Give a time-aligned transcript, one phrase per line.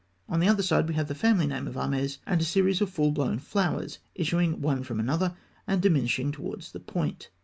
[0.27, 2.89] On the other side we have the family name of Ahmes and a series of
[2.89, 5.35] full blown flowers issuing one from another
[5.67, 7.29] and diminishing towards the point.